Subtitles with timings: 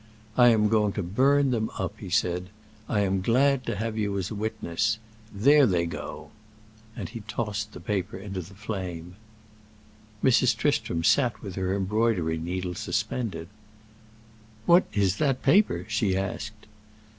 [0.35, 2.49] "I am going to burn them up," he said.
[2.89, 4.97] "I am glad to have you as a witness.
[5.31, 6.31] There they go!"
[6.95, 9.15] And he tossed the paper into the flame.
[10.23, 10.57] Mrs.
[10.57, 13.47] Tristram sat with her embroidery needle suspended.
[14.65, 16.65] "What is that paper?" she asked.